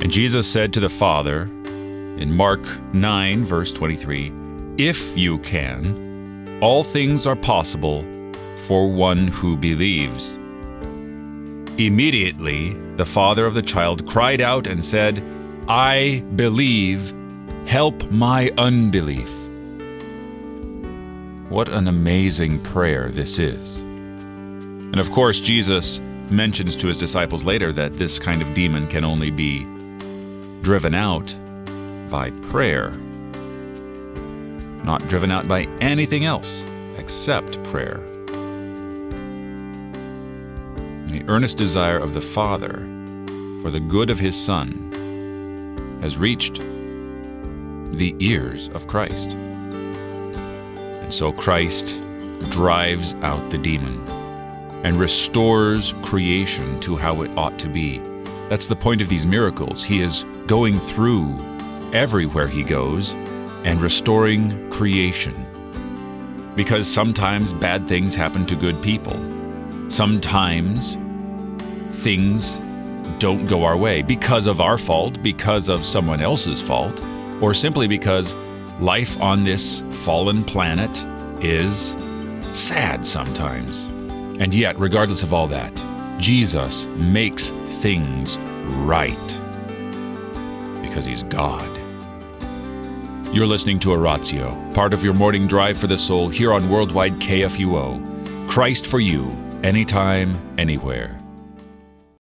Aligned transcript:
And 0.00 0.12
Jesus 0.12 0.50
said 0.50 0.72
to 0.74 0.80
the 0.80 0.88
Father 0.88 1.42
in 1.42 2.32
Mark 2.32 2.60
9, 2.94 3.44
verse 3.44 3.72
23, 3.72 4.32
If 4.78 5.16
you 5.16 5.38
can, 5.38 6.58
all 6.60 6.84
things 6.84 7.26
are 7.26 7.34
possible 7.34 8.06
for 8.66 8.88
one 8.90 9.26
who 9.26 9.56
believes. 9.56 10.34
Immediately, 11.78 12.74
the 12.96 13.04
father 13.04 13.44
of 13.44 13.54
the 13.54 13.62
child 13.62 14.06
cried 14.08 14.40
out 14.40 14.66
and 14.68 14.84
said, 14.84 15.22
I 15.68 16.24
believe, 16.36 17.12
help 17.66 18.08
my 18.10 18.52
unbelief. 18.56 19.28
What 21.48 21.68
an 21.68 21.88
amazing 21.88 22.60
prayer 22.62 23.10
this 23.10 23.38
is. 23.38 23.78
And 23.78 25.00
of 25.00 25.10
course, 25.10 25.40
Jesus 25.40 26.00
mentions 26.30 26.76
to 26.76 26.86
his 26.86 26.98
disciples 26.98 27.44
later 27.44 27.72
that 27.72 27.94
this 27.94 28.18
kind 28.18 28.42
of 28.42 28.54
demon 28.54 28.86
can 28.86 29.04
only 29.04 29.30
be 29.30 29.66
driven 30.62 30.94
out 30.94 31.36
by 32.10 32.30
prayer, 32.50 32.90
not 34.84 35.06
driven 35.08 35.30
out 35.30 35.46
by 35.48 35.64
anything 35.80 36.24
else 36.24 36.64
except 36.96 37.62
prayer. 37.64 38.00
The 41.08 41.24
earnest 41.28 41.56
desire 41.56 41.98
of 41.98 42.12
the 42.12 42.20
Father 42.20 42.86
for 43.62 43.70
the 43.70 43.80
good 43.80 44.10
of 44.10 44.18
his 44.18 44.36
Son 44.36 45.98
has 46.02 46.18
reached 46.18 46.60
the 47.92 48.14
ears 48.18 48.68
of 48.70 48.86
Christ. 48.86 49.30
And 49.32 51.12
so 51.12 51.32
Christ 51.32 52.00
drives 52.50 53.14
out 53.22 53.50
the 53.50 53.58
demon 53.58 54.06
and 54.84 54.96
restores 54.96 55.92
creation 56.02 56.78
to 56.80 56.96
how 56.96 57.22
it 57.22 57.30
ought 57.36 57.58
to 57.58 57.68
be. 57.68 58.00
That's 58.48 58.66
the 58.66 58.76
point 58.76 59.00
of 59.00 59.08
these 59.08 59.26
miracles. 59.26 59.84
He 59.84 60.00
is 60.00 60.24
going 60.46 60.80
through 60.80 61.36
everywhere 61.92 62.48
he 62.48 62.62
goes 62.62 63.14
and 63.64 63.80
restoring 63.80 64.70
creation. 64.70 65.46
Because 66.56 66.92
sometimes 66.92 67.52
bad 67.52 67.86
things 67.86 68.14
happen 68.14 68.46
to 68.46 68.56
good 68.56 68.82
people. 68.82 69.16
Sometimes 69.90 70.96
things 71.90 72.58
don't 73.18 73.46
go 73.46 73.64
our 73.64 73.76
way 73.76 74.02
because 74.02 74.46
of 74.46 74.60
our 74.60 74.78
fault, 74.78 75.22
because 75.22 75.68
of 75.68 75.84
someone 75.84 76.20
else's 76.20 76.60
fault, 76.60 77.02
or 77.40 77.52
simply 77.52 77.86
because 77.86 78.34
life 78.80 79.20
on 79.20 79.42
this 79.42 79.82
fallen 80.04 80.44
planet 80.44 81.04
is 81.42 81.96
sad 82.52 83.04
sometimes. 83.04 83.86
And 84.40 84.54
yet, 84.54 84.78
regardless 84.78 85.22
of 85.22 85.32
all 85.32 85.48
that, 85.48 85.84
Jesus 86.18 86.86
makes 86.96 87.50
things 87.80 88.38
right 88.86 89.40
because 90.82 91.04
he's 91.04 91.22
God. 91.24 91.68
You're 93.32 93.46
listening 93.46 93.78
to 93.80 93.92
Oratio, 93.92 94.56
part 94.74 94.92
of 94.92 95.04
your 95.04 95.14
morning 95.14 95.46
drive 95.46 95.78
for 95.78 95.86
the 95.86 95.98
soul 95.98 96.28
here 96.28 96.52
on 96.52 96.68
Worldwide 96.70 97.14
KFUO. 97.14 98.48
Christ 98.48 98.86
for 98.86 99.00
you, 99.00 99.30
anytime, 99.62 100.36
anywhere. 100.58 101.20